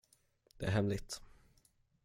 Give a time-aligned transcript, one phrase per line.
[0.57, 1.21] Det är hemligt.